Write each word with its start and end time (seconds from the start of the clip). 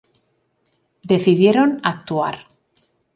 Decidieron 1.11 1.79
actuar. 1.83 2.35